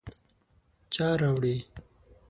_چا 0.93 1.07
راوړې؟ 1.19 1.55